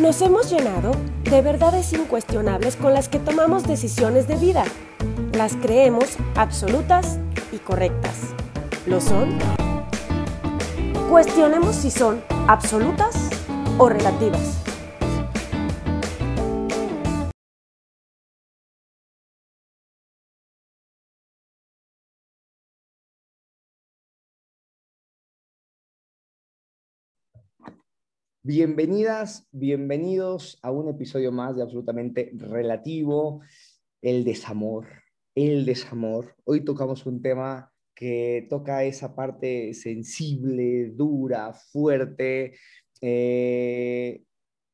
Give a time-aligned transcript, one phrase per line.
[0.00, 0.92] Nos hemos llenado
[1.24, 4.62] de verdades incuestionables con las que tomamos decisiones de vida.
[5.32, 7.18] Las creemos absolutas
[7.50, 8.14] y correctas.
[8.86, 9.36] ¿Lo son?
[11.10, 13.28] Cuestionemos si son absolutas
[13.76, 14.67] o relativas.
[28.50, 33.42] Bienvenidas, bienvenidos a un episodio más de Absolutamente Relativo,
[34.00, 34.86] el desamor,
[35.34, 36.34] el desamor.
[36.44, 42.54] Hoy tocamos un tema que toca esa parte sensible, dura, fuerte.
[43.02, 44.22] Eh,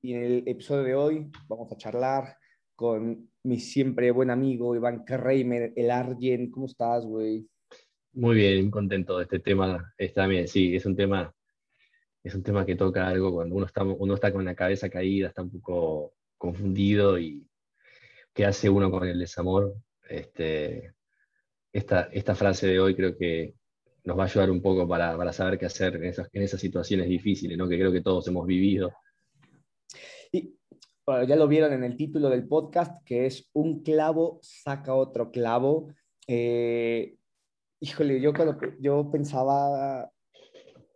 [0.01, 2.37] y en el episodio de hoy vamos a charlar
[2.77, 6.49] con mi siempre buen amigo Iván Reimer, el Argen.
[6.53, 7.49] ¿Cómo estás, güey?
[8.13, 9.93] Muy bien, contento de este tema.
[9.99, 11.35] Está bien, sí, es un tema
[12.25, 15.29] es un tema que toca algo cuando uno está, uno está con la cabeza caída,
[15.29, 17.47] está un poco confundido y
[18.33, 19.75] qué hace uno con el desamor.
[20.09, 20.95] Este,
[21.71, 23.55] esta, esta frase de hoy creo que
[24.05, 26.61] nos va a ayudar un poco para, para saber qué hacer en esas, en esas
[26.61, 28.91] situaciones difíciles, que creo que todos hemos vivido.
[30.33, 30.57] Y
[31.07, 35.89] ya lo vieron en el título del podcast, que es Un clavo saca otro clavo.
[36.27, 37.17] Eh,
[37.81, 40.11] híjole, yo, cuando, yo pensaba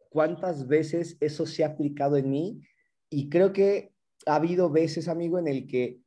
[0.08, 2.60] cuántas veces eso se ha aplicado en mí
[3.10, 3.92] y creo que
[4.26, 6.00] ha habido veces, amigo, en el que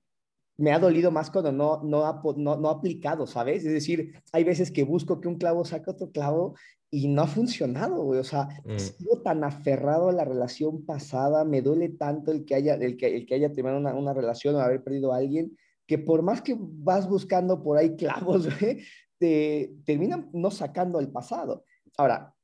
[0.57, 3.65] me ha dolido más cuando no, no, ha, no, no aplicado, ¿sabes?
[3.65, 6.55] Es decir, hay veces que busco que un clavo saque otro clavo
[6.91, 8.19] y no ha funcionado, güey.
[8.19, 8.77] O sea, mm.
[8.77, 13.15] sigo tan aferrado a la relación pasada, me duele tanto el que haya, el que,
[13.15, 16.41] el que haya tenido una, una relación o haber perdido a alguien, que por más
[16.41, 18.83] que vas buscando por ahí clavos, güey,
[19.17, 21.65] te terminan no sacando el pasado.
[21.97, 22.35] Ahora,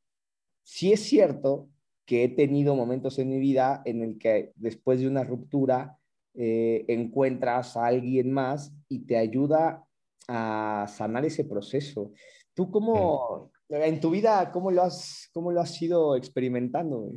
[0.67, 1.69] sí es cierto
[2.05, 5.97] que he tenido momentos en mi vida en el que después de una ruptura
[6.33, 9.85] eh, encuentras a alguien más y te ayuda
[10.27, 12.11] a sanar ese proceso.
[12.53, 17.13] ¿Tú cómo, en tu vida, cómo lo has, cómo lo has ido experimentando?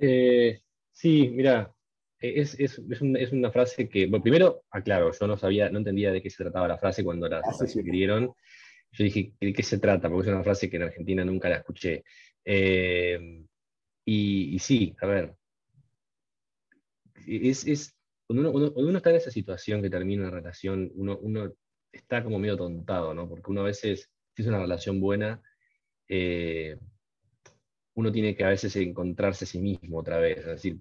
[0.00, 0.60] Eh,
[0.90, 1.72] sí, mira,
[2.18, 6.20] es, es, es, una frase que, bueno, primero, aclaro, yo no sabía, no entendía de
[6.20, 8.34] qué se trataba la frase cuando la, ah, escribieron.
[8.92, 10.08] Yo dije, ¿de qué se trata?
[10.08, 12.04] Porque es una frase que en Argentina nunca la escuché.
[12.44, 13.44] Eh,
[14.04, 15.34] y, sí, a ver,
[17.26, 21.52] es, es cuando, uno, está en esa situación que termina una relación, uno, uno
[21.92, 23.28] está como medio tontado, ¿no?
[23.28, 25.40] Porque uno a veces, si es una relación buena,
[26.08, 26.78] eh,
[27.94, 30.78] uno tiene que a veces encontrarse a sí mismo otra vez, es decir,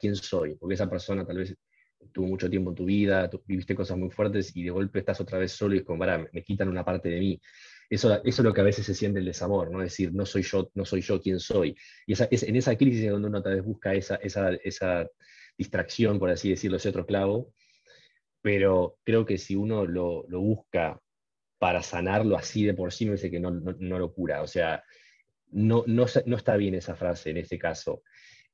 [0.00, 0.56] ¿quién soy?
[0.56, 1.56] Porque esa persona tal vez
[2.12, 5.38] tuvo mucho tiempo en tu vida, viviste cosas muy fuertes y de golpe estás otra
[5.38, 7.40] vez solo y es como, para, me quitan una parte de mí.
[7.88, 9.82] Eso, eso es lo que a veces se siente el desamor, ¿no?
[9.82, 11.76] Es decir, no soy yo, no soy yo quien soy.
[12.06, 15.06] Y esa, es, en esa crisis donde uno tal vez busca esa, esa, esa
[15.56, 17.52] distracción, por así decirlo, ese otro clavo,
[18.40, 21.00] pero creo que si uno lo, lo busca
[21.58, 24.42] para sanarlo así de por sí, me dice que no, no, lo cura.
[24.42, 24.84] O sea,
[25.50, 28.02] no, no, no, está bien esa frase en ese caso.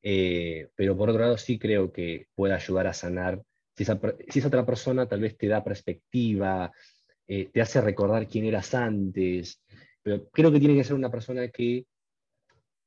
[0.03, 3.43] Eh, pero por otro lado sí creo que puede ayudar a sanar.
[3.77, 6.73] Si esa, si otra persona tal vez te da perspectiva,
[7.27, 9.63] eh, te hace recordar quién eras antes,
[10.03, 11.85] pero creo que tiene que ser una persona que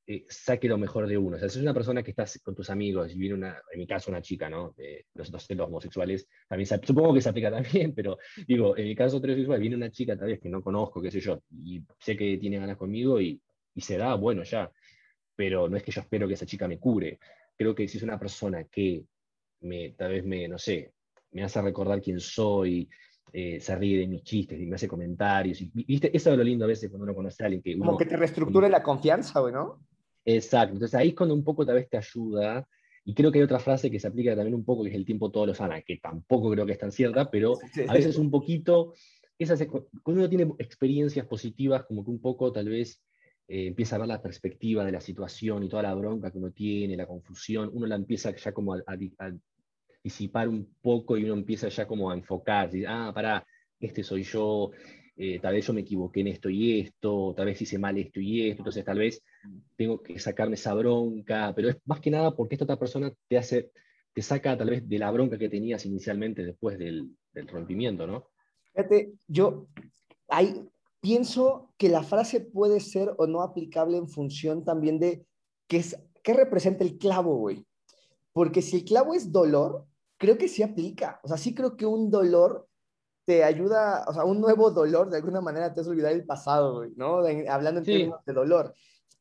[0.06, 1.38] eh, saque lo mejor de uno.
[1.38, 3.80] O sea, si es una persona que estás con tus amigos y viene una, en
[3.80, 4.75] mi caso una chica, ¿no?
[5.13, 9.18] los, los, los, homosexuales, también supongo que se aplica también, pero digo, en mi caso
[9.18, 12.38] heterosexual, viene una chica tal vez que no conozco, qué sé yo, y sé que
[12.38, 13.41] tiene ganas conmigo y,
[13.75, 14.69] y se da, bueno, ya
[15.36, 17.20] pero no es que yo espero que esa chica me cure.
[17.56, 19.04] Creo que si es una persona que
[19.62, 20.94] me, tal vez me, no sé,
[21.32, 22.90] me hace recordar quién soy,
[23.32, 25.62] eh, se ríe de mis chistes y me hace comentarios.
[25.62, 26.16] Y, ¿viste?
[26.16, 27.78] Eso es lo lindo a veces cuando uno conoce a alguien que...
[27.78, 29.80] Como que te reestructure la confianza, ¿no?
[30.26, 30.74] Exacto.
[30.74, 32.68] Entonces ahí es cuando un poco tal vez te ayuda.
[33.06, 35.06] Y creo que hay otra frase que se aplica también un poco, que es el
[35.06, 37.58] tiempo todo lo sana, que tampoco creo que es tan cierta, pero
[37.88, 38.94] a veces un poquito,
[40.04, 43.04] cuando uno tiene experiencias positivas, como que un poco tal vez
[43.48, 46.52] eh, empieza a ver la perspectiva de la situación y toda la bronca que uno
[46.52, 48.81] tiene, la confusión, uno la empieza ya como a,
[50.04, 53.45] disipar un poco y uno empieza ya como a enfocar, ah, pará,
[53.80, 54.72] este soy yo,
[55.16, 58.19] eh, tal vez yo me equivoqué en esto y esto, tal vez hice mal esto
[58.19, 59.22] y esto, entonces tal vez
[59.75, 63.38] tengo que sacarme esa bronca, pero es más que nada porque esta otra persona te
[63.38, 63.72] hace,
[64.13, 68.30] te saca tal vez de la bronca que tenías inicialmente después del, del rompimiento, ¿no?
[68.74, 69.68] Fíjate, yo,
[70.28, 70.68] hay,
[71.04, 75.28] pienso que la frase puede ser o no aplicable en función también de
[75.68, 77.68] qué, es, qué representa el clavo, güey.
[78.32, 79.86] Porque si el clavo es dolor,
[80.18, 81.20] creo que sí aplica.
[81.22, 82.70] O sea, sí creo que un dolor
[83.26, 86.76] te ayuda, o sea, un nuevo dolor de alguna manera te hace olvidar el pasado,
[86.76, 87.18] güey, ¿no?
[87.50, 88.74] hablando en términos de dolor.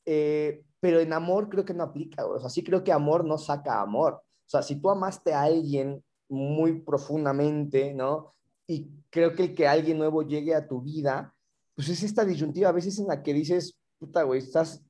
[0.06, 2.36] Eh, pero en amor creo que no aplica, güey.
[2.36, 4.22] O sea, sí creo que amor no saca amor.
[4.22, 8.34] O sea, si tú amaste a alguien muy profundamente, ¿no?
[8.68, 11.34] Y creo que el que alguien nuevo llegue a tu vida,
[11.74, 14.84] pues es esta disyuntiva a veces en la que dices, puta, güey, estás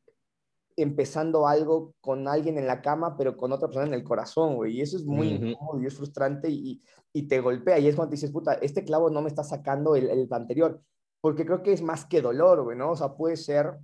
[0.77, 4.77] empezando algo con alguien en la cama, pero con otra persona en el corazón, güey.
[4.77, 6.83] Y eso es muy incómodo y es frustrante y,
[7.13, 7.79] y, te golpea.
[7.79, 10.81] Y es cuando te dices, puta, este clavo no me está sacando el, el anterior.
[11.21, 12.93] Porque creo que es más que dolor, güey, ¿no?
[12.93, 13.79] O sea, puede ser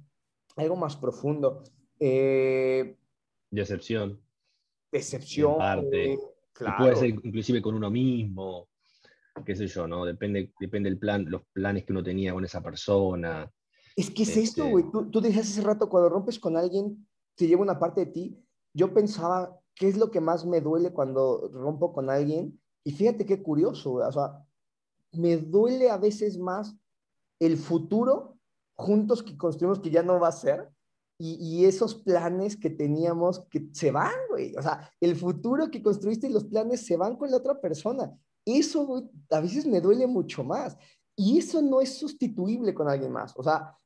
[0.57, 1.63] algo más profundo.
[2.01, 2.97] Eh,
[3.51, 4.21] decepción.
[4.91, 5.59] Decepción.
[5.59, 6.19] Parte.
[6.79, 8.69] puede ser inclusive con uno mismo,
[9.45, 10.05] qué sé yo, ¿no?
[10.05, 13.51] Depende, depende del plan, los planes que uno tenía con esa persona.
[13.97, 14.91] Es que es esto, este güey.
[14.91, 17.07] Tú, tú decías hace rato, cuando rompes con alguien,
[17.37, 18.45] te lleva una parte de ti.
[18.75, 22.61] Yo pensaba, ¿qué es lo que más me duele cuando rompo con alguien?
[22.85, 24.07] Y fíjate qué curioso, güey.
[24.07, 24.45] O sea,
[25.13, 26.77] me duele a veces más
[27.41, 28.39] el futuro
[28.75, 30.69] juntos que construimos que ya no va a ser
[31.21, 34.55] y, esos planes que teníamos que se van, güey.
[34.57, 38.17] O sea, el futuro que construiste y los planes se van con la otra persona.
[38.49, 40.77] Eso, güey, a veces me duele mucho más.
[41.15, 43.35] Y eso no es sustituible con alguien más.
[43.37, 43.77] O sea,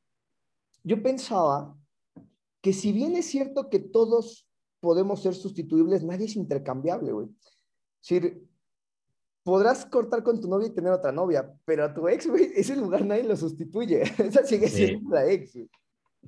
[0.84, 1.76] yo pensaba
[2.60, 4.48] que si bien es cierto que todos
[4.80, 7.26] podemos ser sustituibles, nadie es intercambiable, güey.
[7.26, 8.48] Es decir,
[9.42, 12.76] podrás cortar con tu novia y tener otra novia, pero a tu ex, güey, ese
[12.76, 14.02] lugar nadie lo sustituye.
[14.18, 15.68] Esa sigue siendo la ex, güey.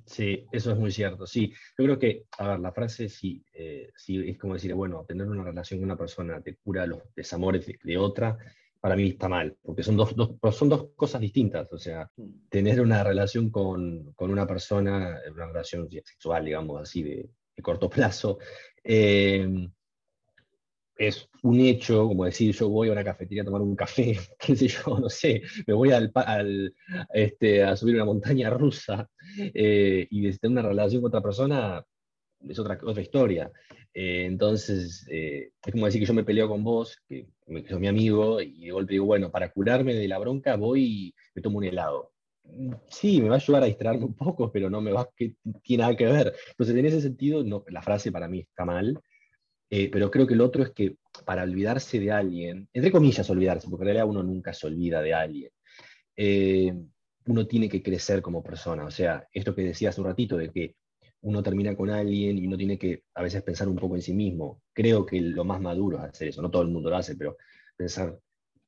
[0.07, 1.27] Sí, eso es muy cierto.
[1.27, 5.05] Sí, yo creo que, a ver, la frase sí, eh, sí es como decir, bueno,
[5.07, 8.37] tener una relación con una persona te cura los desamores de, otra,
[8.81, 11.73] para mí está mal, porque son dos, dos, son dos cosas distintas.
[11.73, 12.49] O sea, mm.
[12.49, 17.89] tener una relación con, con una persona, una relación sexual, digamos así, de, de corto
[17.89, 18.39] plazo,
[18.83, 19.69] eh,
[20.97, 24.57] es un hecho, como decir, yo voy a una cafetería a tomar un café, qué
[24.57, 26.13] sé yo, no sé, me voy al,
[27.13, 31.85] este, a subir una montaña rusa eh, y tener una relación con otra persona
[32.49, 33.51] es otra, otra historia.
[33.93, 37.89] Eh, entonces, eh, es como decir que yo me peleo con vos, que, que mi
[37.89, 41.59] amigo, y de golpe digo, bueno, para curarme de la bronca voy y me tomo
[41.59, 42.13] un helado.
[42.89, 45.83] Sí, me va a ayudar a distraerme un poco, pero no me va, que tiene
[45.83, 46.35] nada que ver.
[46.51, 49.01] Entonces, en ese sentido, no, la frase para mí está mal.
[49.77, 53.69] Eh, pero creo que el otro es que para olvidarse de alguien, entre comillas olvidarse,
[53.69, 55.51] porque en realidad uno nunca se olvida de alguien,
[56.17, 56.73] eh,
[57.27, 58.85] uno tiene que crecer como persona.
[58.85, 60.77] O sea, esto que decía hace un ratito de que
[61.23, 64.15] uno termina con alguien y uno tiene que a veces pensar un poco en sí
[64.15, 64.63] mismo.
[64.73, 67.37] Creo que lo más maduro es hacer eso, no todo el mundo lo hace, pero
[67.77, 68.17] pensar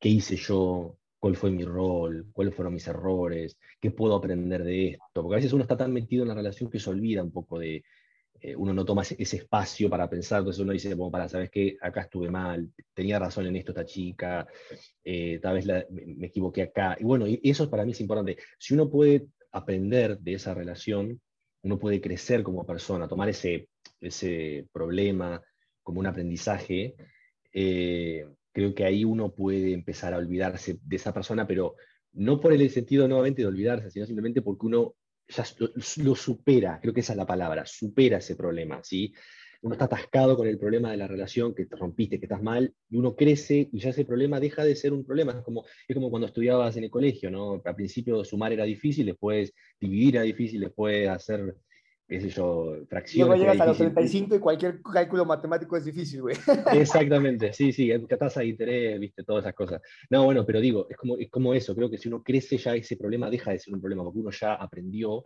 [0.01, 4.89] qué hice yo, cuál fue mi rol, cuáles fueron mis errores, qué puedo aprender de
[4.89, 7.31] esto, porque a veces uno está tan metido en la relación que se olvida un
[7.31, 7.85] poco de,
[8.41, 11.77] eh, uno no toma ese, espacio para pensar, entonces uno dice, bueno, para, ¿sabes qué?
[11.81, 14.47] Acá estuve mal, tenía razón en esto esta chica,
[15.05, 16.97] eh, tal vez me, equivoqué acá.
[16.99, 18.37] Y bueno, y eso para mí es importante.
[18.59, 21.21] Si uno puede aprender de esa relación,
[21.63, 23.69] uno puede crecer como persona, tomar ese,
[24.01, 25.43] ese problema
[25.83, 26.95] como un aprendizaje,
[27.53, 31.77] eh, creo que ahí uno puede empezar a olvidarse de esa persona, pero
[32.13, 34.95] no por el sentido nuevamente de olvidarse, sino simplemente porque uno
[35.29, 35.45] ya
[36.03, 39.13] lo, supera, creo que esa es la palabra, supera ese problema, ¿sí?
[39.63, 42.73] Uno está atascado con el problema de la relación, que te rompiste, que estás mal,
[42.89, 45.33] y uno crece y ya ese problema deja de ser un problema.
[45.33, 47.63] Es como, es como cuando estudiabas en el colegio, ¿no?
[47.65, 51.57] Al principio sumar era difícil, después dividir era difícil, después hacer
[52.09, 53.29] qué sé yo, fracciones.
[53.29, 56.37] Luego llegas a los 35 y cualquier cálculo matemático es difícil, güey.
[56.73, 59.83] Exactamente, sí, sí, tasa de interés, viste, todas esas cosas.
[60.11, 62.75] No, bueno, pero digo, es como, es como eso, creo que si uno crece ya
[62.75, 65.25] ese problema deja de ser un problema, porque uno ya aprendió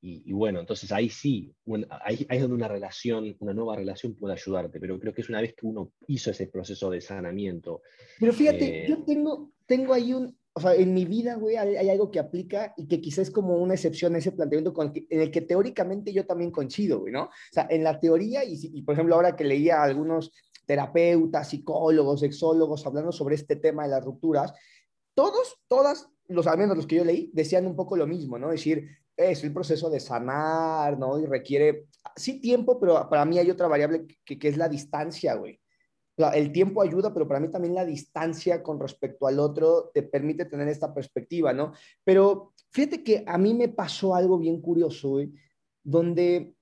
[0.00, 1.52] y, bueno, entonces ahí sí,
[1.90, 5.40] ahí, es donde una relación, una nueva relación puede ayudarte, pero creo que es una
[5.40, 7.82] vez que uno hizo ese proceso de sanamiento.
[8.20, 11.88] Pero fíjate, eh, yo tengo, tengo ahí un, o sea, en mi vida, güey, hay,
[11.88, 15.20] algo que aplica y que quizás es como una excepción a ese planteamiento con en
[15.20, 17.26] el que teóricamente yo también coincido, güey, ¿no?
[17.26, 20.32] O sea, en la teoría, y, por ejemplo, ahora que leía a algunos
[20.66, 24.52] terapeutas, psicólogos, sexólogos hablando sobre este tema de las rupturas,
[25.14, 28.50] todos, todas, los al menos los que yo leí, decían un poco lo mismo, ¿no?
[28.50, 31.20] Decir, es el proceso de sanar, ¿no?
[31.20, 31.86] Y requiere,
[32.16, 35.60] sí, tiempo, pero para mí hay otra variable que, que es la distancia, güey
[36.34, 40.44] el tiempo ayuda, pero para mí también la distancia con respecto al otro te permite
[40.44, 41.72] tener esta perspectiva, ¿no?
[42.04, 45.18] Pero fíjate que a mí me pasó algo bien curioso,
[45.82, 46.54] donde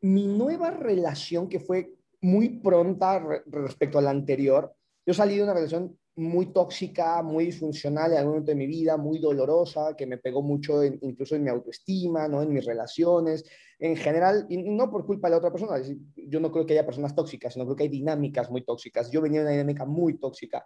[0.00, 4.74] mi nueva relación, que fue muy pronta respecto a la anterior,
[5.06, 8.96] yo salí de una relación muy tóxica, muy disfuncional en algún momento de mi vida,
[8.96, 12.42] muy dolorosa, que me pegó mucho incluso en mi autoestima, ¿no?
[12.42, 13.44] en mis relaciones,
[13.78, 15.82] en general, y no por culpa de la otra persona,
[16.14, 19.10] yo no creo que haya personas tóxicas, sino creo que hay dinámicas muy tóxicas.
[19.10, 20.64] Yo venía de una dinámica muy tóxica.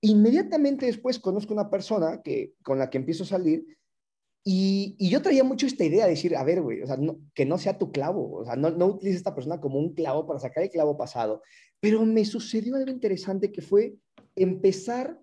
[0.00, 3.66] Inmediatamente después conozco una persona que, con la que empiezo a salir
[4.44, 6.96] Y, y, yo traía mucho esta idea de decir, a ver, güey, o sea,
[7.34, 9.92] que no sea tu clavo, o sea, no, no utilices a esta persona como un
[9.92, 11.42] clavo para sacar el clavo pasado.
[11.80, 13.96] Pero me sucedió algo interesante que fue
[14.42, 15.20] empezar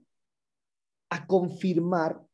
[1.09, 2.25] a confirmar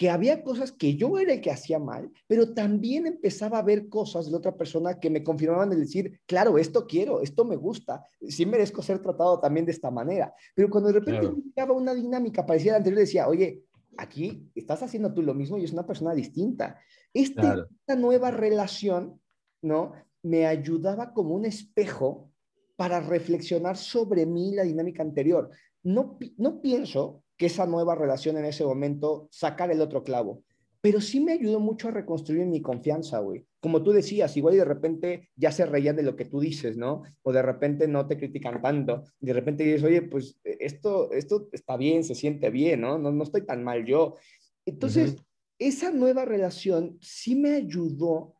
[0.00, 3.90] que había cosas que yo era el que hacía mal, pero también empezaba a ver
[3.90, 7.56] cosas de la otra persona que me confirmaban de decir, claro, esto quiero, esto me
[7.56, 10.34] gusta, sí merezco ser tratado también de esta manera.
[10.54, 11.74] Pero cuando de repente claro.
[11.74, 13.62] una dinámica parecida a la anterior, decía, oye,
[13.98, 16.78] aquí estás haciendo tú lo mismo y es una persona distinta.
[17.12, 19.20] Este, Esta nueva relación,
[19.60, 19.92] ¿no?
[20.22, 22.30] Me ayudaba como un espejo
[22.74, 25.50] para reflexionar sobre mí la dinámica anterior.
[25.82, 30.44] No, no pienso que esa nueva relación en ese momento sacar el otro clavo.
[30.82, 33.46] Pero sí me ayudó mucho a reconstruir mi confianza, güey.
[33.60, 36.76] Como tú decías, igual y de repente ya se reían de lo que tú dices,
[36.76, 37.02] ¿no?
[37.22, 39.04] O de repente no te critican tanto.
[39.20, 42.98] De repente dices, oye, pues esto, esto está bien, se siente bien, ¿no?
[42.98, 44.16] No, no estoy tan mal yo.
[44.64, 45.16] Entonces,
[45.58, 48.34] esa nueva relación sí me ayudó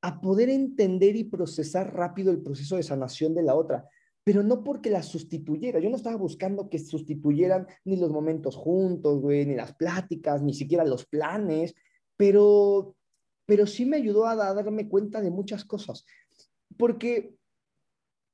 [0.00, 3.88] a poder entender y procesar rápido el proceso de sanación de la otra
[4.26, 5.78] pero no porque la sustituyera.
[5.78, 10.52] Yo no estaba buscando que sustituyeran ni los momentos juntos, güey, ni las pláticas, ni
[10.52, 11.76] siquiera los planes,
[12.16, 12.96] pero,
[13.46, 16.04] pero sí me ayudó a, darme cuenta de muchas cosas.
[16.76, 17.36] Porque,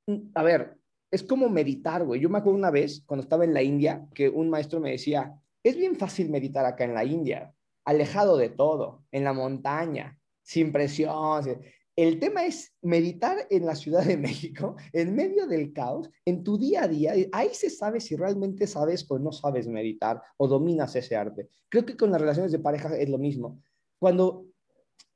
[0.07, 0.79] mm, a ver,
[1.11, 2.19] es como meditar, güey.
[2.19, 5.39] Yo me acuerdo una vez, cuando estaba en la India, que un maestro me decía,
[5.61, 7.53] es bien fácil meditar acá en la India,
[7.85, 11.61] alejado de todo, en la montaña, sin presión.
[11.95, 16.57] El tema es meditar en la Ciudad de México, en medio del caos, en tu
[16.57, 17.13] día a día.
[17.31, 21.49] Ahí se sabe si realmente sabes o no sabes meditar o dominas ese arte.
[21.69, 23.61] Creo que con las relaciones de pareja es lo mismo.
[23.99, 24.47] Cuando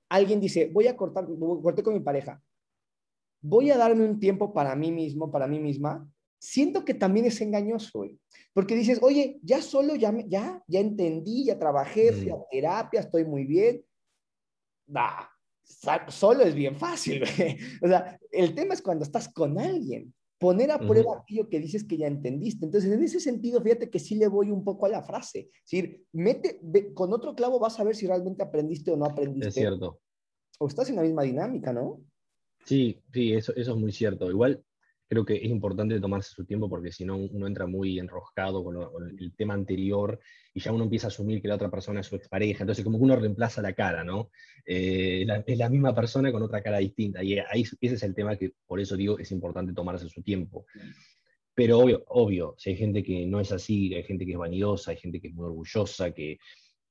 [0.08, 1.28] alguien dice, voy a cortar,
[1.64, 2.42] corté con mi pareja,
[3.42, 6.08] voy a darme un tiempo para mí mismo, para mí misma,
[6.40, 8.06] siento que también es engañoso,
[8.54, 13.26] porque dices, oye, ya solo, ya, ya, ya entendí, ya trabajé, fui a terapia, estoy
[13.26, 13.84] muy bien.
[14.86, 15.30] Bah,
[16.10, 17.24] solo es bien fácil.
[17.82, 21.84] o sea, el tema es cuando estás con alguien, poner a prueba aquello que dices
[21.84, 22.66] que ya entendiste.
[22.66, 25.50] Entonces, en ese sentido, fíjate que sí le voy un poco a la frase.
[25.54, 26.60] Es decir, mete,
[26.94, 29.50] con otro clavo vas a ver si realmente aprendiste o no aprendiste.
[29.50, 30.00] Es cierto.
[30.60, 32.02] O estás en la misma dinámica, ¿no?
[32.66, 34.30] Sí, sí, eso, eso es muy cierto.
[34.30, 34.64] Igual,
[35.08, 38.78] creo que es importante tomarse su tiempo porque si no uno entra muy enroscado con,
[39.18, 40.20] el tema anterior
[40.54, 42.98] y ya uno empieza a asumir que la otra persona es su expareja, entonces como
[42.98, 44.32] que uno reemplaza la cara, ¿no?
[44.66, 48.36] Eh, es la misma persona con otra cara distinta y ahí ese es el tema
[48.36, 50.66] que por eso digo es importante tomarse su tiempo.
[51.56, 54.92] Pero obvio, obvio, si hay gente que no es así, hay gente que es vanidosa,
[54.92, 56.38] hay gente que es muy orgullosa, que,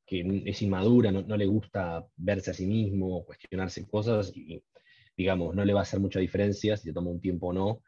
[0.04, 4.60] que es inmadura, no, no le gusta verse a sí mismo, cuestionarse cosas, y
[5.16, 7.82] digamos, no le va a hacer mucha diferencia si se toma un tiempo o no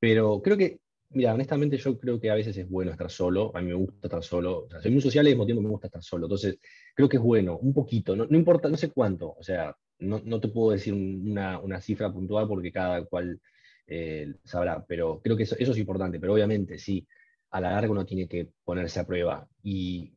[0.00, 0.80] pero creo que,
[1.10, 4.08] mira, honestamente yo creo que a veces es bueno estar solo, a mí me gusta
[4.08, 6.58] estar solo, soy muy social y al mismo tiempo me gusta estar solo, entonces
[6.94, 10.20] creo que es bueno, un poquito, no, no importa, no sé cuánto, o sea, no,
[10.24, 13.40] no te puedo decir una, una, cifra puntual porque cada cual
[13.86, 17.06] eh, sabrá, pero creo que eso, eso, es importante, pero obviamente sí,
[17.50, 20.12] a la larga uno tiene que ponerse a prueba y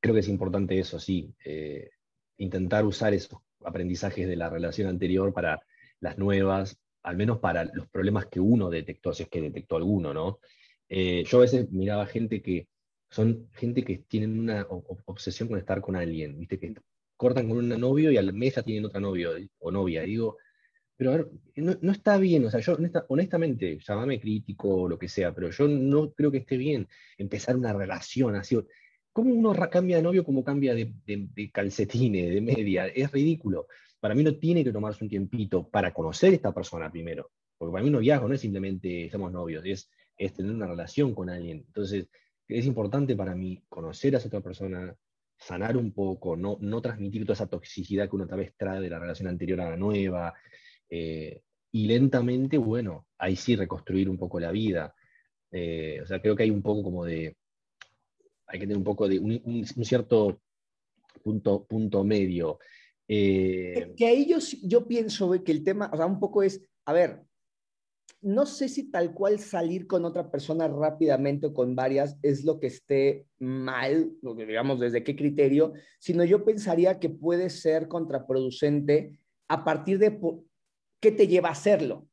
[0.00, 1.90] creo que es importante eso, sí, eh,
[2.38, 5.60] intentar usar esos aprendizajes de la relación anterior para
[6.00, 10.12] las nuevas, al menos para los problemas que uno detectó, si es que detectó alguno,
[10.12, 10.40] ¿no?
[10.88, 12.68] Eh, yo a veces miraba gente que
[13.10, 14.66] son gente que tienen una
[15.06, 16.58] obsesión con estar con alguien, ¿viste?
[16.58, 16.74] Que
[17.16, 20.02] cortan con un novio y al mes ya tienen otra novio o novia.
[20.02, 20.36] digo,
[20.98, 22.76] pero a ver, no, está bien, o sea, yo
[23.08, 27.56] honestamente, llámame crítico o lo que sea, pero yo no creo que esté bien empezar
[27.56, 28.58] una relación así.
[29.12, 32.86] ¿Cómo uno cambia de novio como cambia de, de, de calcetines, de media?
[32.86, 33.66] Es ridículo
[34.00, 37.72] para mí no tiene que tomarse un tiempito para conocer a esta persona primero, porque
[37.72, 41.30] para mí un noviazgo no es simplemente somos novios, es, es tener una relación con
[41.30, 41.64] alguien.
[41.66, 42.08] Entonces,
[42.46, 44.94] es importante para mí conocer a esa otra persona,
[45.36, 48.90] sanar un poco, no, no transmitir toda esa toxicidad que uno tal vez trae de
[48.90, 50.34] la relación anterior a la nueva,
[50.88, 54.94] eh, y lentamente, bueno, ahí sí reconstruir un poco la vida.
[55.50, 57.36] Eh, o sea, creo que hay un poco como de,
[58.48, 60.40] hay que tener un poco de un, cierto
[61.22, 62.58] punto, punto medio.
[63.06, 66.92] Eh, que ahí yo, yo pienso que el tema, o sea, un poco es, a
[66.92, 67.22] ver,
[68.20, 72.58] no sé si tal cual salir con otra persona rápidamente o con varias es lo
[72.58, 79.64] que esté mal, digamos desde qué criterio, sino yo pensaría que puede ser contraproducente a
[79.64, 80.18] partir de
[81.00, 82.07] qué te lleva a hacerlo.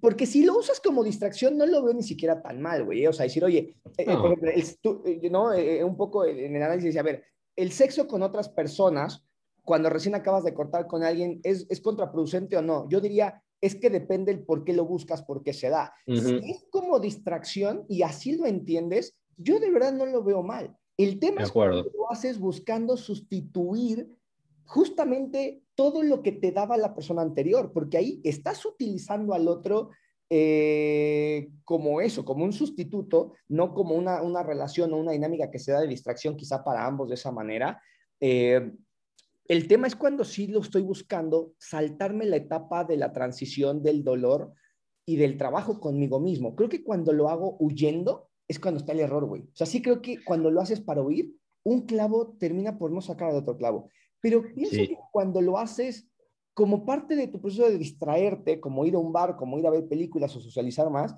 [0.00, 3.06] Porque si lo usas como distracción, no lo veo ni siquiera tan mal, güey.
[3.06, 5.50] O sea, decir, oye, eh, eh, no.
[5.86, 7.24] un poco en el análisis, a ver,
[7.56, 9.24] el sexo con otras personas
[9.62, 12.88] cuando recién acabas de cortar con alguien, ¿es, es contraproducente o no?
[12.88, 15.94] Yo diría, es que depende el por qué lo buscas, por qué se da.
[16.06, 20.76] Si es como distracción y así lo entiendes, yo de verdad no lo veo mal.
[20.96, 24.10] El tema es cuando lo haces buscando sustituir
[24.64, 29.88] justamente todo lo que te daba la persona anterior, porque ahí estás utilizando al otro
[30.28, 35.58] eh, como eso, como un sustituto, no como una, una, relación o una dinámica que
[35.58, 37.80] se da de distracción quizá para ambos de esa manera.
[38.20, 38.72] Eh,
[39.48, 44.04] el tema es cuando sí lo estoy buscando, saltarme la etapa de la transición del
[44.04, 44.52] dolor
[45.06, 46.54] y del trabajo conmigo mismo.
[46.56, 49.44] Creo que cuando lo hago huyendo es cuando está el error, güey.
[49.44, 51.34] O sea, sí creo que cuando lo haces para huir,
[51.64, 53.88] un clavo termina por no sacar al otro clavo.
[54.20, 56.08] Pero pienso que cuando lo haces
[56.54, 59.70] como parte de tu proceso de distraerte, como ir a un bar, como ir a
[59.70, 61.14] ver películas o socializar más,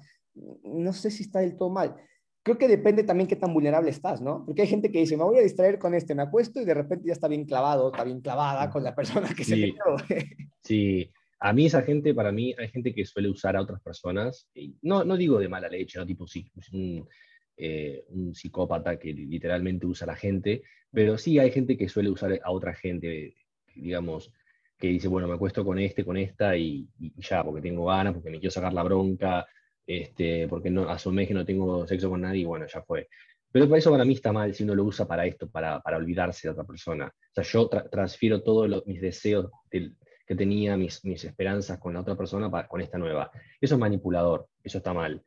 [0.62, 1.96] no sé si está del todo mal.
[2.44, 4.44] Creo que depende también qué tan vulnerable estás, ¿no?
[4.44, 6.74] Porque hay gente que dice, me voy a distraer con este, me acuesto y de
[6.74, 9.82] repente ya está bien clavado, está bien clavada con la persona que se metió.
[10.62, 14.48] sí, a mí esa gente, para mí, hay gente que suele usar a otras personas,
[14.80, 16.06] no, no digo de mala leche, ¿no?
[16.06, 17.08] Tipo, sí, un,
[17.56, 22.10] eh, un psicópata que literalmente usa a la gente, pero sí hay gente que suele
[22.10, 23.34] usar a otra gente,
[23.74, 24.32] digamos,
[24.78, 28.30] que dice, bueno, me acuesto con este, con esta y, ya, porque tengo ganas, porque
[28.30, 29.46] me quiero sacar la bronca,
[29.86, 33.08] este, porque no, asumé que no tengo sexo con nadie y bueno, ya fue.
[33.52, 35.98] Pero por eso para mí está mal si uno lo usa para esto, para, para
[35.98, 37.06] olvidarse de otra persona.
[37.06, 42.16] O sea, yo transfiero todos mis deseos que tenía, mis, mis esperanzas con la otra
[42.16, 43.30] persona para, con esta nueva.
[43.60, 45.22] Eso es manipulador, eso está mal.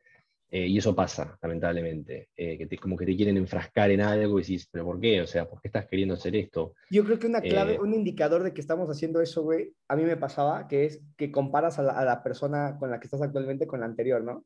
[0.48, 4.38] Eh, y eso pasa, lamentablemente, eh, que te, como que te quieren enfrascar en algo
[4.38, 5.20] y decís, pero ¿por qué?
[5.20, 6.74] O sea, ¿por qué estás queriendo hacer esto?
[6.88, 9.96] Yo creo que una clave, eh, un indicador de que estamos haciendo eso, güey, a
[9.96, 13.66] mí me pasaba, que es que comparas a la, persona con la que estás actualmente
[13.66, 14.44] con la anterior, ¿no?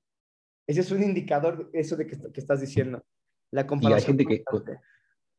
[0.66, 3.04] Ese es un indicador, eso de que, que estás diciendo.
[3.50, 4.16] La comparación.
[4.18, 4.74] Y hay gente que,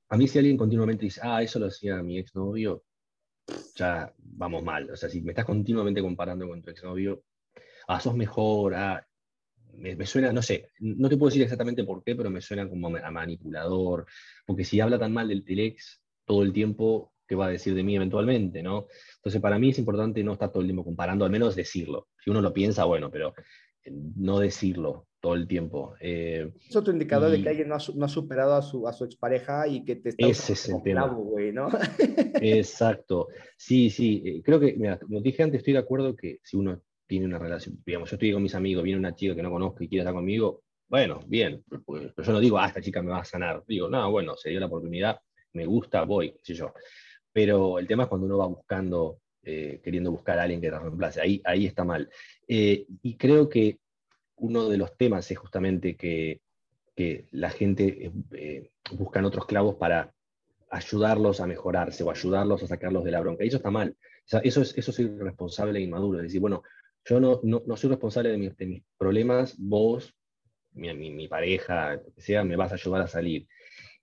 [0.09, 2.83] a mí si alguien continuamente dice, ah, eso lo hacía mi exnovio,
[3.75, 4.91] ya vamos mal.
[4.91, 7.23] O sea, si me estás continuamente comparando con tu exnovio,
[7.87, 9.07] ah, sos mejor, ah,
[9.73, 12.87] me, suena, no sé, no te puedo decir exactamente por qué, pero me suena como
[12.87, 14.05] a manipulador,
[14.45, 17.83] porque si habla tan mal del Telex todo el tiempo, ¿qué va a decir de
[17.83, 18.87] mí eventualmente, no?
[19.17, 22.09] Entonces, para mí es importante no estar todo el tiempo comparando, al menos decirlo.
[22.23, 23.33] Si uno lo piensa, bueno, pero
[23.83, 25.93] eh, no decirlo todo el tiempo.
[26.01, 29.67] Eh, es otro indicador de que alguien no ha, superado a su, a su expareja
[29.67, 31.07] y que te está ese es el tema.
[31.07, 31.69] güey, ¿no?
[32.41, 33.27] Exacto.
[33.55, 34.23] Sí, sí.
[34.25, 36.81] Eh, creo que, mira, como dije antes, estoy de acuerdo que si uno
[37.11, 39.83] tiene una relación, digamos, yo estoy con mis amigos, viene una chica que no conozco
[39.83, 43.11] y quiere estar conmigo, bueno, bien, pues, pero yo no digo, ah, esta chica me
[43.11, 45.19] va a sanar, digo, no, bueno, se dio la oportunidad,
[45.51, 46.73] me gusta, voy, qué yo.
[47.33, 50.79] Pero el tema es cuando uno va buscando, eh, queriendo buscar a alguien que te
[50.79, 52.09] reemplace, ahí, ahí está mal.
[52.47, 53.79] Eh, y creo que
[54.37, 56.39] uno de los temas es justamente que,
[57.31, 60.13] la gente eh, busca otros clavos para
[60.69, 63.43] ayudarlos a mejorarse o ayudarlos a sacarlos de la bronca.
[63.43, 63.97] Y eso está mal.
[64.43, 66.19] Eso, es, eso es irresponsable e inmaduro.
[66.19, 66.61] Es decir, bueno,
[67.05, 70.13] yo no, no, soy responsable de, mis problemas, vos,
[70.73, 73.47] mi, mi, pareja, lo que sea, me vas a ayudar a salir.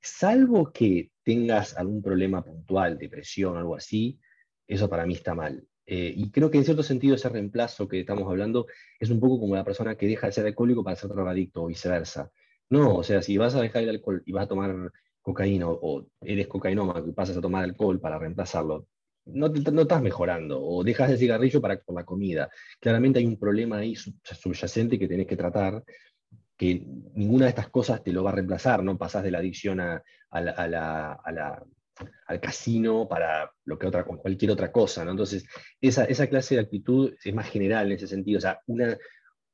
[0.00, 4.18] Salvo que tengas algún problema puntual, depresión, algo así,
[4.66, 5.66] eso para mí está mal.
[5.86, 8.66] Eh, y creo que en cierto sentido ese reemplazo que estamos hablando
[9.00, 11.66] es un poco como la persona que deja de ser alcohólico para ser drogadicto o
[11.66, 12.30] viceversa.
[12.68, 16.06] No, o sea, si vas a dejar el alcohol y vas a tomar cocaína o,
[16.20, 18.86] eres cocainómaco y pasas a tomar alcohol para reemplazarlo,
[19.28, 22.48] no, estás mejorando, o dejas el cigarrillo para, por la comida.
[22.80, 25.82] Claramente hay un problema ahí subyacente que tenés que tratar,
[26.56, 26.82] que
[27.14, 30.02] ninguna de estas cosas te lo va a reemplazar, no pasás de la adicción a,
[30.30, 35.02] al casino para lo que otra, cualquier otra cosa.
[35.02, 35.46] Entonces,
[35.80, 38.38] esa, esa clase de actitud es más general en ese sentido.
[38.38, 38.96] O sea, una,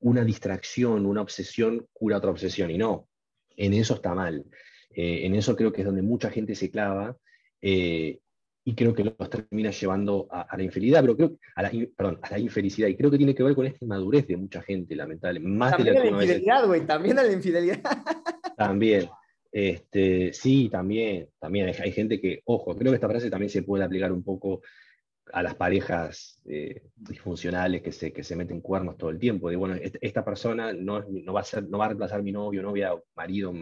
[0.00, 3.08] una distracción, una obsesión cura otra obsesión, y no,
[3.56, 4.44] en eso está mal.
[4.90, 7.16] Eh, en eso creo que es donde mucha gente se clava.
[7.60, 8.20] Eh,
[8.66, 12.30] y creo que los termina llevando a, la infidelidad, pero creo, a la, perdón, a
[12.30, 15.58] la infelicidad, y creo que tiene que ver con esta inmadurez de mucha gente, lamentablemente.
[15.58, 17.82] Más también de la, a la infidelidad, güey, también a la infidelidad.
[18.56, 19.08] También,
[19.50, 23.82] este, sí, también, también hay, gente que, ojo, creo que esta frase también se puede
[23.82, 24.62] aplicar un poco
[25.32, 29.56] a las parejas eh, disfuncionales que se, que se meten cuernos todo el tiempo, de
[29.56, 32.94] bueno, esta persona no, no, va a ser, no va a reemplazar mi novio, novia,
[33.16, 33.52] marido,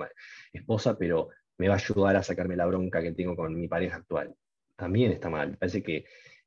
[0.52, 3.96] esposa, pero me va a ayudar a sacarme la bronca que tengo con mi pareja
[3.96, 4.36] actual
[4.82, 5.56] también está mal.
[5.56, 6.04] Parece que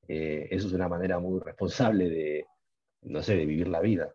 [0.09, 2.45] eh, eso es una manera muy responsable de,
[3.03, 4.13] no sé, de vivir la vida.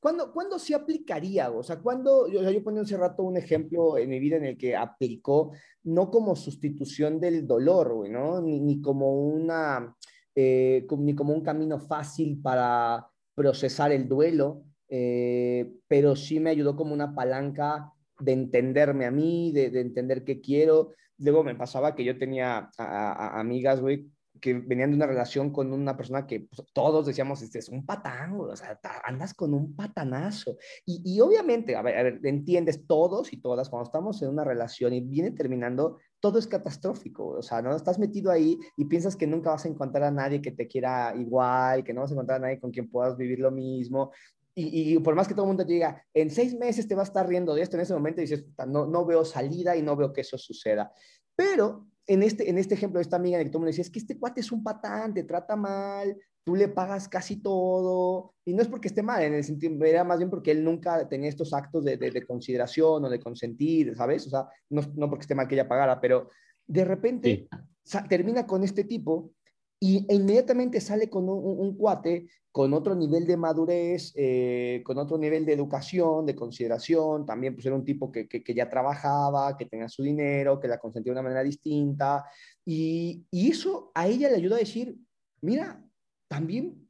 [0.00, 1.52] ¿Cuándo, ¿Cuándo se aplicaría?
[1.52, 4.58] O sea, cuando yo, yo ponía hace rato un ejemplo en mi vida en el
[4.58, 5.52] que aplicó,
[5.84, 8.40] no como sustitución del dolor, ¿no?
[8.40, 9.94] Ni, como una,
[10.34, 16.74] eh, ni como un camino fácil para procesar el duelo, eh, pero sí me ayudó
[16.74, 21.94] como una palanca de entenderme a mí, de, de entender qué quiero, luego me pasaba
[21.94, 26.66] que yo tenía amigas, güey, que venían de una relación con una persona que pues,
[26.72, 30.56] todos decíamos, este es un patán, o sea, andas con un patanazo.
[30.84, 34.44] Y, y obviamente, a ver, a ver, entiendes, todos y todas, cuando estamos en una
[34.44, 39.16] relación y viene terminando, todo es catastrófico, o sea, no estás metido ahí y piensas
[39.16, 42.14] que nunca vas a encontrar a nadie que te quiera igual, que no vas a
[42.14, 44.12] encontrar a nadie con quien puedas vivir lo mismo.
[44.60, 47.08] Y, y por más que todo el mundo te diga, en seis meses te vas
[47.08, 49.94] a estar riendo de esto, en ese momento dices, no, no veo salida y no
[49.94, 50.92] veo que eso suceda.
[51.36, 53.82] Pero en este, en este ejemplo de esta amiga de que todo el mundo decía,
[53.82, 58.34] es que este cuate es un patán, te trata mal, tú le pagas casi todo,
[58.44, 61.06] y no es porque esté mal, en el sentido, era más bien porque él nunca
[61.06, 64.26] tenía estos actos de, de, consideración o de consentir, ¿sabes?
[64.26, 66.30] O sea, no, no, porque esté mal que ella pagara, pero
[66.66, 67.48] de repente
[67.84, 67.98] sí.
[68.08, 69.32] termina con este tipo
[69.80, 74.98] y e inmediatamente sale con un, un, cuate con otro nivel de madurez, eh, con
[74.98, 79.56] otro nivel de educación, de consideración, también pues era un tipo que, que, ya trabajaba,
[79.56, 82.24] que tenía su dinero, que la consentía de una manera distinta,
[82.64, 84.98] y, y eso a ella le ayudó a decir,
[85.40, 85.84] mira,
[86.26, 86.88] también,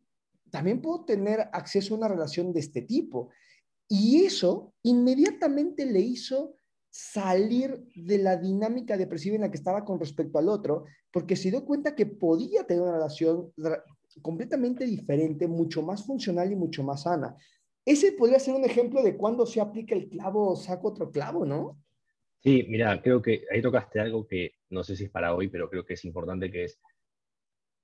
[0.51, 3.31] también puedo tener acceso a una relación de este tipo.
[3.89, 6.55] Y eso inmediatamente le hizo
[6.91, 11.51] salir de la dinámica depresiva en la que estaba con respecto al otro, porque se
[11.51, 13.53] dio cuenta que podía tener una relación
[14.23, 17.37] completamente diferente, mucho más funcional y mucho más sana.
[17.85, 21.79] Ese podría ser un ejemplo de cuando se aplica el clavo, saco otro clavo, ¿no?
[22.41, 25.69] Sí, mira, creo que ahí tocaste algo que no sé si es para hoy, pero
[25.69, 26.81] creo que es importante, que es,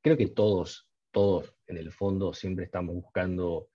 [0.00, 3.70] creo que todos, todos en el fondo siempre estamos buscando,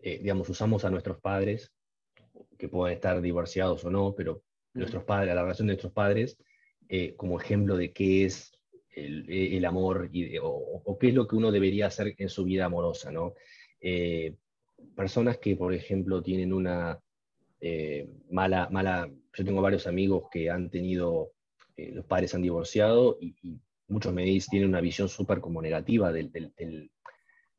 [0.00, 1.72] eh, digamos, usamos a nuestros padres,
[2.56, 4.42] que pueden estar divorciados o no, pero
[4.78, 6.38] nuestros padres, la relación de nuestros padres,
[6.88, 8.52] eh, como ejemplo de qué es
[8.94, 10.10] el, el amor
[10.42, 13.34] o, qué es lo que uno debería hacer en su vida amorosa, ¿no?
[13.80, 14.34] Eh,
[14.94, 17.00] personas que, por ejemplo, tienen una
[17.60, 21.32] eh, mala, mala, yo tengo varios amigos que han tenido,
[21.76, 26.12] eh, los padres han divorciado y, muchos me dicen, tienen una visión súper como negativa
[26.12, 26.30] del,